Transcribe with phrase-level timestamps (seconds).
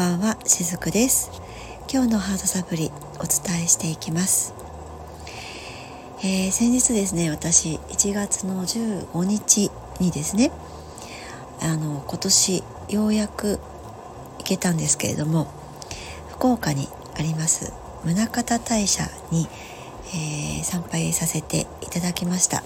[0.00, 1.30] ばんはしずくです。
[1.92, 4.54] 今日のハードサプリお伝えしていきます、
[6.20, 9.70] えー、先日ですね私1月の15日
[10.00, 10.52] にですね
[11.60, 13.58] あの今年ようやく
[14.38, 15.48] 行けたんですけれども
[16.30, 16.88] 福岡に
[17.18, 17.74] あります
[18.06, 19.48] 宗像大社に、
[20.14, 22.62] えー、参拝させていただきました。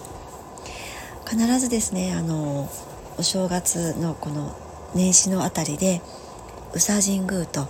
[1.29, 2.69] 必ずですねあの
[3.17, 4.55] お正月のこの
[4.93, 6.01] 年始のあたりで
[6.75, 7.69] 宇佐神宮と、ま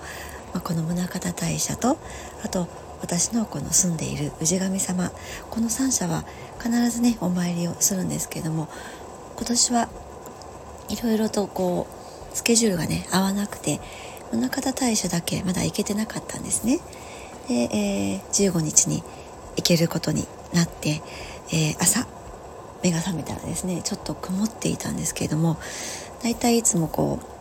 [0.56, 1.98] あ、この宗像大社と
[2.44, 2.68] あと
[3.02, 5.12] 私のこの住んでいる氏神様
[5.50, 6.26] この3社は
[6.60, 8.68] 必ずねお参りをするんですけども
[9.36, 9.90] 今年は
[10.90, 11.88] いろいろとこ
[12.34, 13.80] うスケジュールがね合わなくて
[14.32, 16.80] 宗像大社だけまだ行けてなかったんですね。
[17.48, 19.04] で、えー、15日に
[19.56, 21.02] 行けることになって、
[21.54, 22.08] えー、朝
[22.84, 25.58] 目が覚めたらですねちょっと曇っていたんですけれども
[26.24, 27.35] だいたいいつもこう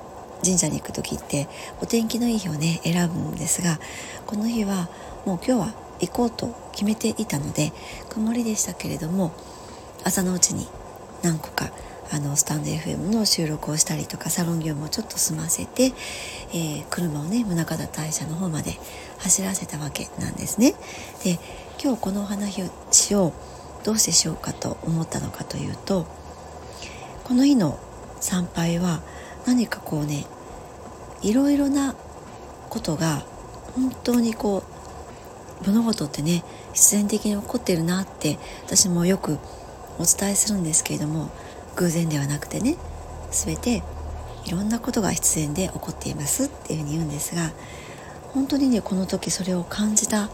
[0.44, 1.48] 神社に行く時って
[1.80, 3.80] お天気のいい日をね選ぶんですが
[4.26, 4.88] この日は
[5.24, 7.72] もう今日は行こうと決めていたので
[8.10, 9.32] 曇りでしたけれども
[10.04, 10.66] 朝のうちに
[11.22, 11.70] 何個か
[12.12, 15.92] あのスタンド FM の収録をしたりとかサロン業務をちょっと済ませて、
[16.52, 18.78] えー、車をね宗像大社の方まで
[19.18, 20.74] 走らせたわけなんですね。
[21.24, 21.38] で
[21.82, 22.62] 今日このお話
[23.14, 23.32] を
[23.84, 26.06] どうしてしようかと思ったのかというと
[27.24, 27.78] この日の
[28.20, 29.02] 参拝は
[29.46, 30.26] 何かこうね
[31.24, 31.96] いろいろな
[32.68, 33.24] ことが
[33.74, 34.62] 本当にこ
[35.62, 36.44] う物事ってね
[36.74, 39.38] 必然的に起こってるなって私もよく
[39.98, 41.30] お伝えするんですけれども
[41.76, 42.76] 偶然ではなくてね
[43.30, 43.82] 全て
[44.44, 47.52] いろんなことが必然で起こっていますっていうふうに言うんですが
[48.32, 50.28] 本当にねこの時それを感じた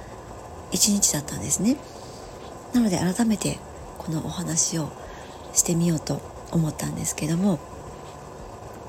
[0.72, 1.76] 一日だったんですね。
[2.72, 3.58] なので改めて
[3.98, 4.90] このお話を
[5.52, 6.20] してみようと
[6.52, 7.58] 思ったんですけども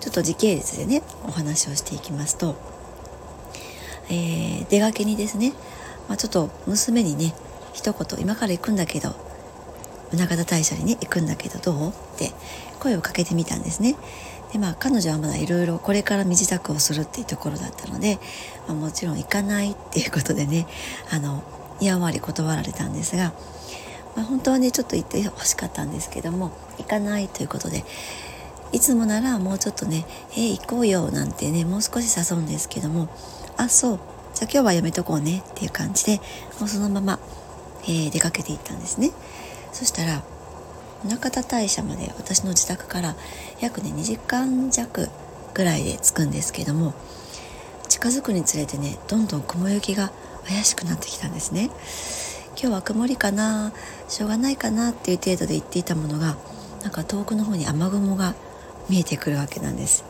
[0.02, 2.56] ちょっと時系列でねお話をしていきますと、
[4.10, 5.54] えー、出かけにですね、
[6.10, 7.34] まあ、ちょっと娘にね
[7.74, 9.16] 一言今から行くんだけど
[10.12, 11.90] 宗像大社にね行くんだけどどう？
[11.90, 12.32] って
[12.80, 13.96] 声をかけてみたんですね。
[14.52, 18.20] でまあ彼女はまだいろいろこれから身支度をするっていうところだったので、
[18.68, 20.68] まあ、もちろん行かないっていうことでね
[21.10, 21.44] あの
[21.80, 23.34] やんわり断られたんですが、
[24.18, 27.86] まあ、本当はねちょっと行ってほしかったんですけども行かないということで
[28.72, 33.10] いつもならもうちょっとね「えー、行こうよ」なんてねもう少し誘うんですけども
[33.58, 34.00] 「あそう
[34.34, 36.22] じゃあ今日はやめとこうね」っていう感じで
[36.60, 37.20] もうそのまま、
[37.84, 39.12] えー、出かけていったんですね。
[39.74, 40.22] そしたら
[41.04, 43.16] 宗像大社まで私の自宅から
[43.60, 45.10] 約ね2時間弱
[45.54, 46.94] ぐらいで着くんですけども
[47.90, 50.12] 近づくにつれてねどんどん雲行きが
[50.48, 51.70] 怪しくなってきたんですね
[52.52, 53.74] 今日は曇りかな
[54.08, 56.38] しょうがないかなっていう程度で言っていたものが
[56.84, 58.36] なんか遠くの方に雨雲が
[58.92, 60.04] 見えてくるわけなんです。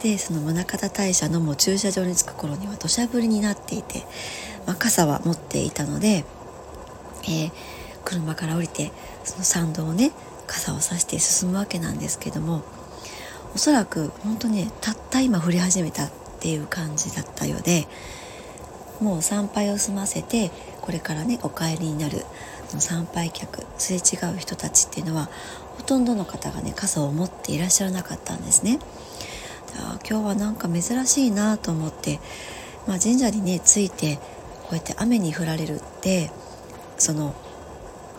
[0.00, 4.04] でその宗像大社のもう駐車場に着く頃には土砂降りになっていて、
[4.64, 6.24] まあ、傘は持っていたので、
[7.24, 7.52] えー、
[8.04, 8.92] 車から降りて
[9.24, 10.12] その参道をね
[10.46, 12.62] 傘をさして進むわけなんですけども
[13.56, 17.88] おそらく本当ねたった今降り始めたっていう感じだったようで
[19.00, 22.24] もう参拝を済ませてこれからねお帰りになる
[22.68, 25.28] 参拝客すれ違う人たちっていうのは
[25.78, 28.78] ほとんどの方がね傘を持っていらっしゃらなかったんですね。
[30.08, 32.20] 今日はなんか珍しいなと思って、
[32.86, 34.16] まあ、神社にね着いて
[34.64, 36.30] こうやって雨に降られるって
[36.98, 37.34] その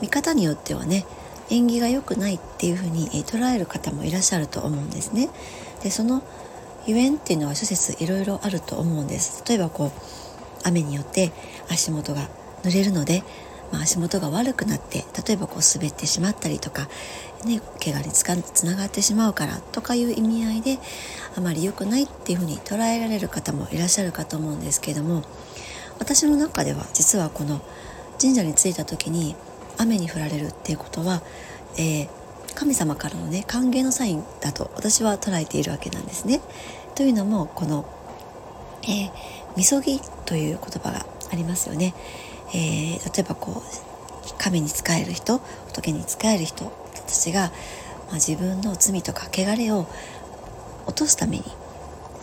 [0.01, 1.05] 見方によってはね
[1.49, 5.29] 縁起が良くないっていうふうに捉える方もいらっしゃると思うんですね。
[5.83, 6.23] でその
[6.85, 9.43] ゆえんっていうのは諸説いろいろあると思うんです。
[9.47, 9.91] 例えばこう
[10.63, 11.31] 雨によって
[11.69, 12.29] 足元が
[12.63, 13.23] 濡れるので、
[13.71, 16.87] まあ、足元が悪くなって例えばこう滑ってしまったりとか、
[17.45, 20.79] ね、怪我につかつながってしまうからとかいう意味合いで
[21.37, 25.23] あまり良くないっていうふうに捉えられる方もいらっしゃるかと思うんですけども
[25.99, 27.61] 私の中では実はこの
[28.19, 29.35] 神社に着いた時に
[29.77, 31.21] 雨に降られるっていうことは、
[31.77, 32.09] えー、
[32.55, 36.41] 神様からのね歓迎のサインだと私は捉えているわけなんですね。
[36.95, 37.85] というのもこの、
[38.83, 39.11] えー、
[39.55, 41.93] みそぎという言葉がありますよね。
[42.53, 47.51] えー、例えばこう神に仕える人仏に仕える人たちが、
[48.07, 49.87] まあ、自分の罪とか汚れを
[50.85, 51.43] 落とすために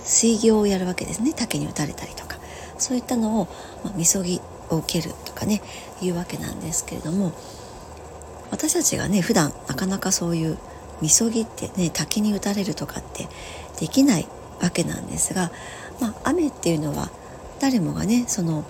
[0.04, 1.32] 水行をやるわけですね。
[1.34, 2.36] 竹に打たれたりとか。
[2.78, 3.48] そういったのを、
[3.84, 4.40] まあ、みそぎ
[4.70, 5.62] を受けるとかね
[6.02, 7.32] いうわけなんですけれども
[8.50, 10.58] 私たちがね普段なかなかそういう
[11.00, 13.28] みそぎってね滝に打たれるとかって
[13.80, 14.28] できない
[14.60, 15.50] わけなんですが、
[16.00, 17.10] まあ、雨っていうのは
[17.60, 18.64] 誰もがねその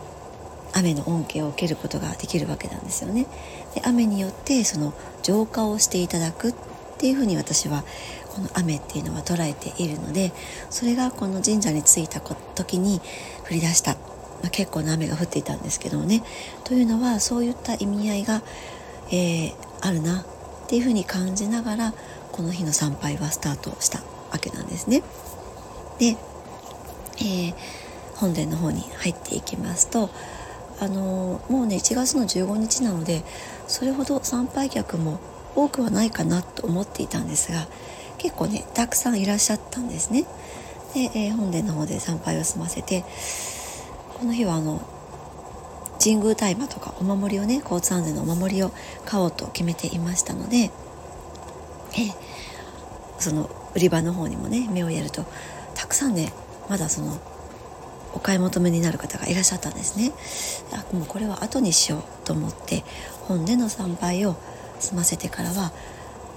[0.77, 3.27] 雨の恩恵を受けることができるわけなんですよね。
[3.75, 4.93] で雨によってその
[5.23, 6.55] 浄化をしていただくっ
[6.99, 7.85] ていうふうに私は
[8.35, 10.33] この雨っていうのは捉えているので
[10.71, 13.01] それがこの神社に着いた時に
[13.51, 13.99] 降り出した、ま
[14.47, 16.23] あ、結構な雨が降っていたんですけどもね
[16.65, 18.43] というのはそういった意味合いが、
[19.11, 21.95] えー、あるなっていうふうに感じながら
[22.33, 24.01] この日の参拝はスタートした
[24.31, 25.03] わけなんですね。
[25.99, 26.17] で、
[27.19, 27.55] えー、
[28.17, 30.11] 本殿の方に入っていきますと
[30.81, 33.23] あのもうね1月の15日なので
[33.67, 35.19] それほど参拝客も
[35.55, 37.67] 多くはないかなと思っていたんですが
[38.19, 40.25] 結構ねたくさんいらっしゃったんですね。
[40.95, 43.05] で、えー、本殿の方で参拝を済ませて
[44.19, 44.81] この日はあの
[46.03, 48.71] 神宮大麻とかお守りをね交通安全のお守りを
[49.05, 52.15] 買おうと決めていましたので、えー、
[53.19, 55.25] その売り場の方にもね目をやると
[55.75, 56.33] たくさんね
[56.69, 57.19] まだその
[58.17, 60.11] お買い求めになる方がいらっしゃったんですね。
[60.73, 62.83] あもうこれは後にしようと思って
[63.29, 64.37] 本での参拝を
[64.81, 65.71] 済ませてからは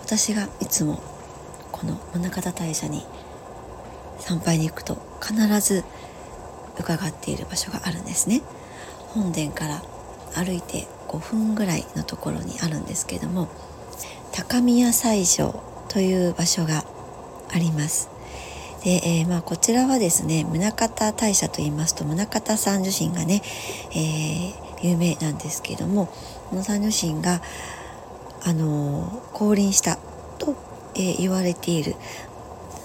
[0.04, 1.02] 私がいつも
[1.72, 3.06] この宗像大社に
[4.20, 5.86] 参拝に行くと必ず
[6.78, 8.42] 伺っている場所があるんですね。
[9.14, 9.81] 本殿から
[10.36, 13.48] 歩いて5分ぐらいのところにあるんですけども
[14.34, 16.84] 高宮斎場という場所が
[17.52, 18.19] あります。
[18.84, 23.42] で、えー、まあ、こちらはですね宗像大社といいますと宗像三女神がね、
[23.92, 26.08] えー、有名なんですけども
[26.50, 27.42] この三女神が、
[28.44, 29.98] あのー、降臨した
[30.38, 30.56] と、
[30.96, 31.96] えー、言われている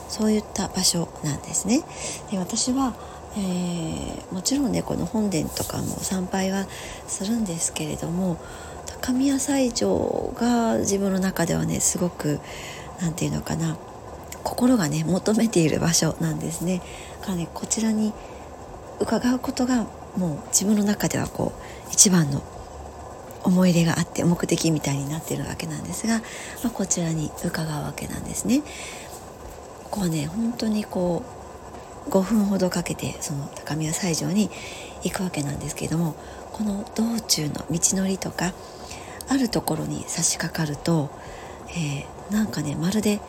[0.09, 1.83] そういった場所なんですね。
[2.31, 2.95] で私は
[3.37, 6.67] えー、もちろんねこの本殿とかも参拝は
[7.09, 8.39] するんですけれども
[8.87, 12.39] 高宮斎場が自分の中ではねすごく
[13.01, 13.77] 何て言うのかな
[14.45, 16.81] 心がね求めている場所なんですね。
[17.23, 18.13] からねこちらに
[19.01, 19.87] 伺うことが
[20.17, 22.43] もう自分の中ではこう一番の
[23.43, 28.63] 思い入れがあって目的みたいになっているわけなんですが、まあ、こちらに伺うわけなんですね。
[29.85, 31.23] ここはね本当にこ
[32.07, 34.51] う5分ほどかけてその高宮斎場に
[35.03, 36.15] 行くわけなんですけれども
[36.53, 38.53] この道中の道のりとか
[39.29, 41.11] あるところに差し掛かると、
[41.71, 43.21] えー、なんかねまるで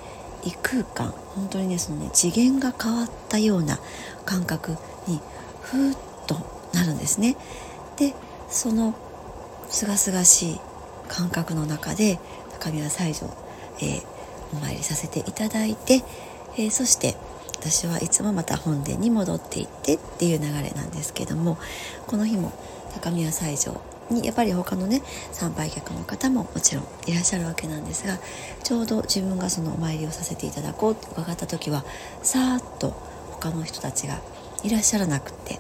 [0.46, 3.80] 異空間本当にねそのね次元が変わったような
[4.26, 4.78] 感覚
[5.08, 5.20] に
[5.62, 5.98] ふーっ
[6.28, 6.36] と
[6.74, 7.36] なるんですね。
[7.98, 8.14] で
[8.50, 8.94] その
[9.70, 10.60] すがすがしい
[11.08, 12.20] 感覚の中で
[12.60, 13.28] 高宮西条、
[13.80, 14.04] えー、
[14.54, 16.04] お参りさせていただいて、
[16.58, 17.16] えー、そして
[17.60, 21.58] 私はいつもまた本殿に戻っていってっていう流れなんですけども
[22.06, 22.54] この日も
[22.94, 28.20] 高宮西条にやっぱり他のね参拝客の方ももちろんいらっしゃるわけなんですが
[28.64, 31.84] ちょうど自分がそのお参りをさせていただこうって伺った時は
[32.22, 32.92] さーっと
[33.32, 34.20] 他の人たちが
[34.64, 35.60] いらっしゃらなくって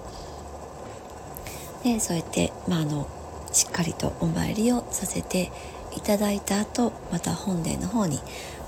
[1.84, 3.08] でそうやって、まあ、あの
[3.52, 5.52] しっかりとお参りをさせて
[5.96, 8.20] いただいた後また本殿の方に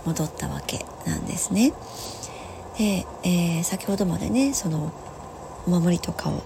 [0.05, 1.73] 戻ったわけなんですね。
[2.77, 4.93] で、えー、先ほどまでねその
[5.65, 6.41] お守りとかを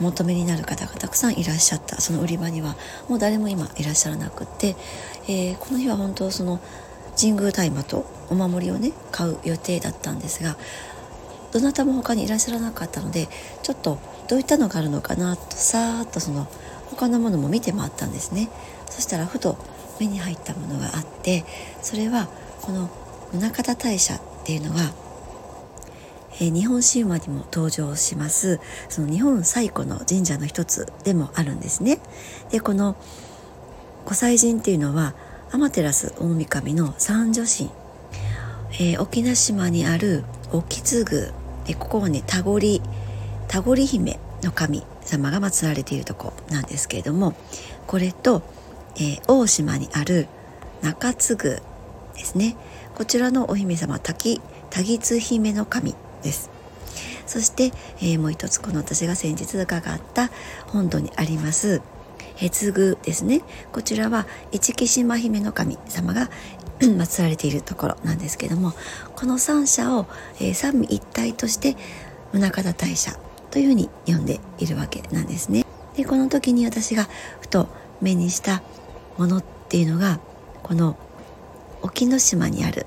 [0.00, 2.00] 求めになる方がたくさんいらっしゃった。
[2.00, 2.76] その売り場には。
[3.08, 4.76] もう誰も今いらっしゃらなくって、
[5.26, 6.60] えー、この日は本当その
[7.18, 10.56] 神宮大麻とお守りをね買う予定だったんですが
[11.52, 13.28] どなたも他にいらっしゃらなかったので
[13.62, 13.98] ちょっと
[14.28, 16.46] どういったのがあるのかなとさーっとその
[16.90, 18.48] 他のものも見て回ったんですね。
[18.88, 19.56] そしたらふと
[20.00, 21.44] 目に入ったものがあって
[21.82, 22.28] それは
[22.62, 22.88] この
[23.32, 24.92] 宗像大社っていうのは
[26.40, 28.60] え日本神話にも登場します。
[28.88, 32.00] その日本最古の神社の一つでもあるんですね。
[32.50, 32.96] でこの
[34.04, 35.14] 御祭神っていうのは
[35.50, 37.70] 天照大神の三女神、
[38.72, 41.32] えー、沖縄島にある沖津宮、
[41.66, 42.80] えここはね田堀
[43.48, 47.34] 田堀姫の神様が祀られているとこなんですけれども
[47.86, 48.42] これと、
[48.96, 50.28] えー、大島にある
[50.82, 51.60] 中津宮
[52.14, 52.56] ですね。
[52.94, 54.40] こちらのお姫様滝
[54.70, 55.94] 田津姫の神。
[56.22, 56.50] です。
[57.26, 60.30] そして、えー、もう一つこの私が先日伺った
[60.66, 61.82] 本土にあります
[62.42, 63.42] 越宮ですね。
[63.72, 66.30] こちらは一木島姫の神様が
[66.80, 68.72] 祀られているところなんですけども
[69.16, 70.06] この三社を、
[70.40, 71.76] えー、三位一体として
[72.32, 73.12] 宗像大社
[73.50, 75.64] というふうに呼んでいるわけなんですね。
[75.96, 77.08] でこの時に私が
[77.40, 77.68] ふと
[78.00, 78.62] 目にした
[79.16, 80.20] ものっていうのが
[80.62, 80.96] この
[81.82, 82.86] 沖ノ島にある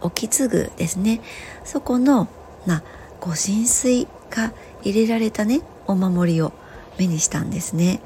[0.00, 1.20] 沖津宮ですね。
[1.64, 2.28] そこの
[2.66, 2.82] な
[3.20, 4.52] ご神水が
[4.82, 6.52] 入れられたねお守りを
[6.98, 8.00] 目にしたんですね。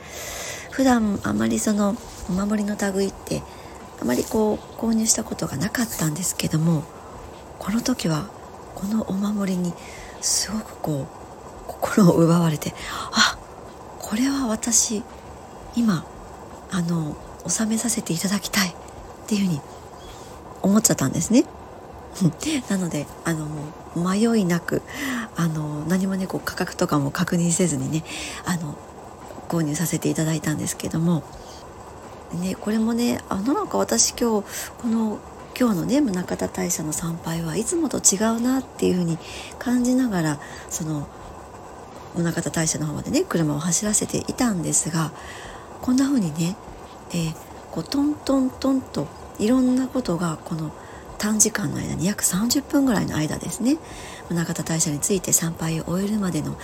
[0.70, 1.96] 普段あまりその
[2.28, 3.42] お守りの類って
[4.00, 6.84] あまりこう購入したことがなかったんですけども
[7.58, 8.28] この時は
[8.76, 9.72] このお守りに
[10.20, 11.06] すごくこう
[11.66, 12.74] 心を奪われて
[13.12, 13.36] あ
[13.98, 15.02] これは私
[15.74, 16.06] 今
[16.70, 18.72] あの納めさせていただきたいっ
[19.26, 19.60] ていうふうに
[20.62, 21.44] 思っちゃったんですね。
[22.68, 23.48] なのであの
[23.96, 24.82] 迷いなく
[25.36, 28.04] あの何もねこう価格とかも確認せずにね
[28.44, 28.76] あの
[29.48, 31.22] 購入させていただいたんですけども、
[32.34, 34.46] ね、これもねあのなんか私今日
[34.78, 35.18] この
[35.58, 39.18] 今日のね宗像大社の参拝はいつもと違うなっていうふうに
[39.58, 41.08] 感じながらその
[42.14, 45.12] 宗像大社の方までね車を走らせていたんですが
[45.82, 46.56] こんな風にね、
[47.10, 47.34] えー、
[47.70, 49.06] こうトントントンと
[49.38, 50.72] いろんなことがこの
[51.18, 53.76] 短時間の間に約30分ぐらいの間ですね。
[54.30, 56.56] 宗像大社について参拝を終えるまでの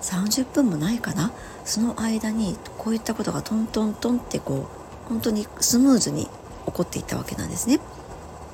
[0.00, 1.32] 30分もないかな。
[1.64, 4.68] その間にこういったことがトントントンってこ
[5.06, 6.26] う本当にスムーズに
[6.66, 7.80] 起こっていったわけなんですね。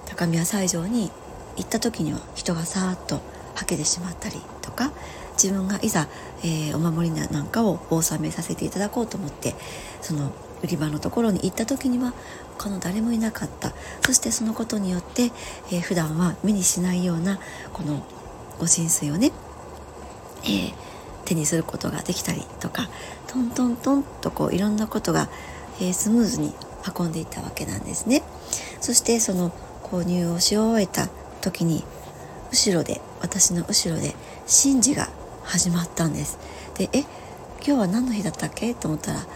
[0.06, 1.10] 高宮斎場に
[1.56, 3.20] 行った時には人がさーっと
[3.54, 4.92] はけてしまったりとか
[5.32, 6.08] 自分がいざ、
[6.42, 9.54] えー、お守りなんかをお納めさせていただこうと思って
[10.00, 10.32] その
[10.62, 12.12] 売り場のところに行った時には
[12.58, 13.72] 他の誰もいなかった。
[14.04, 15.24] そしてそのことによって、
[15.70, 17.38] えー、普段は目にしないような
[17.72, 18.04] この
[18.58, 19.32] ご神水をね、
[20.44, 20.74] えー、
[21.24, 22.88] 手にすることができたりとか
[23.26, 25.28] トントントンとこういろんなことが、
[25.80, 26.52] えー、スムーズに
[26.96, 28.22] 運んでいったわけなんですね。
[28.80, 29.52] そしてその
[29.82, 31.08] 購入をし終えた
[31.40, 31.84] 時に
[32.50, 34.14] 後ろで私の後ろで
[34.46, 35.08] 神事が
[35.44, 36.38] 始まったんです。
[36.76, 37.00] でえ
[37.64, 38.74] 今日は何の日だったっけ？
[38.74, 39.26] と思ったら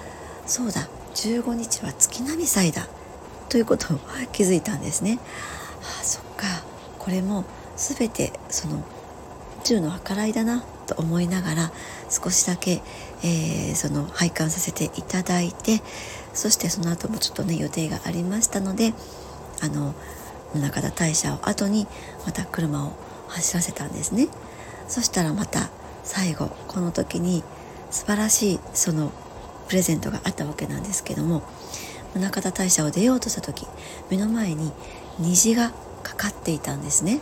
[0.46, 2.86] そうだ15日は月並祭だ。
[3.48, 3.98] ということを
[4.32, 5.18] 気づいたんですね。
[5.82, 6.46] ああそっか。
[6.98, 7.44] これも
[7.76, 8.80] 全てその宇
[9.64, 11.72] 宙の計らいだなと思いながら
[12.10, 12.82] 少しだけ、
[13.22, 15.82] えー、その拝観させていただいて
[16.34, 18.92] そしてその後もちょっとね予定がありましたので
[19.62, 19.94] あの
[20.54, 21.86] 宗像大社を後に
[22.24, 22.92] また車を
[23.28, 24.28] 走らせたんですね。
[24.88, 25.70] そしたらまた
[26.04, 27.42] 最後この時に
[27.90, 29.12] 素晴らしいその
[29.68, 31.42] プレゼントがあったわけなんですけども
[32.14, 33.66] 宗像大社を出ようとした時
[34.10, 34.72] 目の前に
[35.18, 37.20] 虹がかかっていたんですね。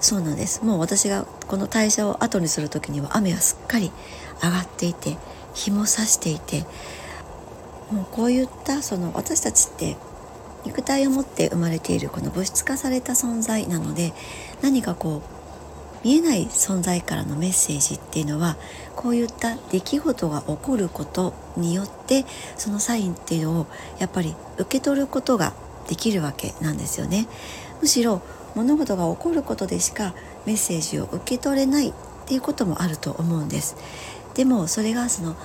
[0.00, 0.64] そうなんです。
[0.64, 3.92] もう私がこの大社を後にする時には雨はすっかり
[4.42, 5.16] 上がっていて
[5.54, 6.64] 日も差していて
[7.90, 9.96] もうこういったその私たちって
[10.64, 14.12] 肉体を持って生まれているこの物質化された存在なので
[14.62, 15.31] 何かこう
[16.04, 18.56] 見えない存在からのメッセージっていうのは
[18.96, 22.24] こういった出来事が起こることによって
[22.56, 23.66] そのサインっていうのを
[23.98, 25.52] やっぱり受け取ることが
[25.88, 27.26] できるわけなんですよね。
[27.80, 28.22] むしろ
[28.54, 30.14] 物事が起こることでしか
[30.46, 31.92] メッセージを受け取れないっ
[32.26, 33.76] ていうこともあると思うんです。
[34.34, 35.36] でもそれがその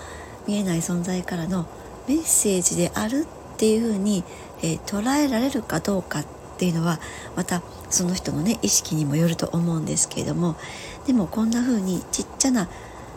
[0.47, 1.65] 見えない存在からの
[2.07, 4.23] メッセージであるっていうふうに
[4.61, 6.25] えー、捉えられるかどうかっ
[6.57, 6.99] っていうのは
[7.35, 7.61] また
[7.91, 10.55] その人のね意識にもよると思うんですけれども
[11.05, 12.67] でもこんな風にちっちゃな、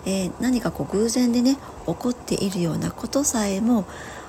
[0.04, 1.56] えー、何かこう偶然でね
[1.87, 3.87] 起こっているようなことさえも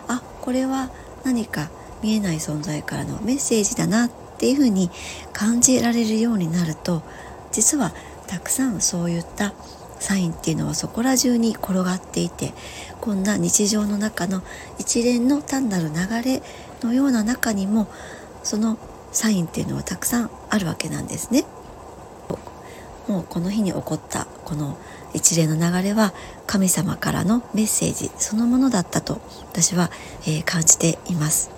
[0.08, 0.90] あこれは
[1.26, 1.70] 何か
[2.02, 4.90] 見えない存在からのメッセージだなっていう風に
[5.34, 7.04] 感じられるようになると
[7.52, 7.92] 実は
[8.28, 9.54] たくさんそういった
[10.00, 12.54] サインっていうのはそこら中に転がっていて
[13.02, 14.42] こんな日常の中の
[14.80, 16.42] 一連の単なる流れ
[16.82, 17.88] のような中にも
[18.42, 18.80] その
[19.12, 21.46] サインっていうのはたくさんあるわけなんですね。
[23.08, 24.78] もうこの日に起こったこの
[25.14, 26.14] 一連の流れは
[26.48, 29.20] 神様からのメッセージそのものだったと
[29.52, 29.90] 私は、
[30.22, 31.52] えー、感じています。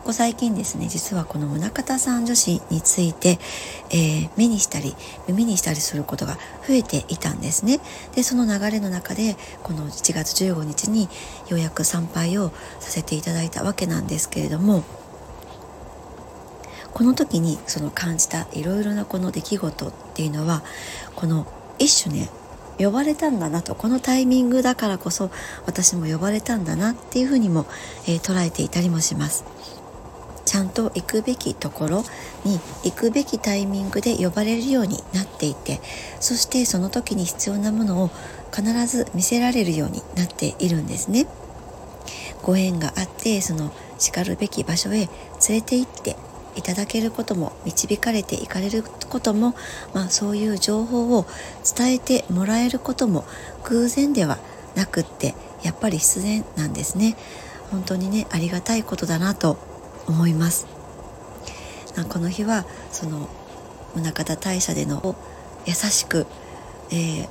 [0.00, 3.38] ここ最近ですね実はこの宗像さん女子について、
[3.90, 4.96] えー、目にしたり
[5.28, 7.80] 耳にしたりすることが増えていたんですね
[8.14, 11.10] でその流れの中でこの1月15日に
[11.50, 12.48] ようやく参拝を
[12.80, 14.84] させていただいたわけなんですけれども
[16.92, 20.62] この時にその感じたいろいろなこの出来事っていうのは
[21.16, 21.46] この
[21.78, 22.28] 一種ね
[22.78, 25.30] 呼ばれたんだなとこのタイミングだからこそ
[25.66, 27.66] 私も呼ばれたんだなっていうふうにも、
[28.06, 29.44] えー、捉えていたりもします。
[30.46, 32.04] ちゃんと行くべきところ
[32.44, 35.80] に行くべきタイミングで呼ばれるようになっていて
[36.18, 38.10] そしてその時に必要なものを
[38.52, 41.28] 必ず見せられるようになっているんですね。
[42.42, 45.08] ご縁があってそのしかるべき場所へ連
[45.50, 46.16] れて行って
[46.56, 49.54] いただけることも導かれていかれることも、
[49.94, 51.26] まあ、そういう情報を
[51.76, 53.24] 伝えてもらえることも
[53.64, 54.38] 偶然では
[54.74, 57.16] なくってやっぱり必然なんですね
[57.70, 59.58] 本当にねありがたいことだなと
[60.06, 60.66] 思います
[62.08, 63.28] この日はその
[63.94, 65.16] 宗像大社での
[65.66, 66.26] 優しく、
[66.90, 67.28] えー、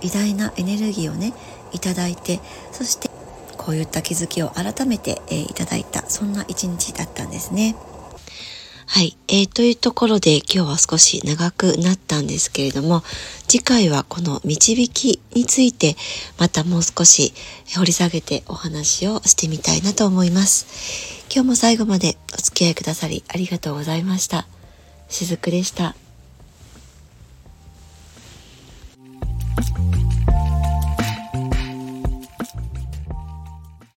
[0.00, 1.32] 偉大なエネルギーをね
[1.72, 2.40] いただいて
[2.70, 3.10] そして
[3.56, 7.76] こういった気づきを改めて、えー、いただいたそんな一日だったんですね。
[8.94, 13.00] はい、えー、というところで今日は少し長くなったんですけれども
[13.48, 15.96] 次回はこの導きについて
[16.38, 17.32] またもう少し
[17.74, 21.24] 掘り下げてお話をしてみたいなと思います。
[21.34, 24.46] 今日も最後までお付き合いくださりありがとうございました。
[25.08, 25.96] しずくでした。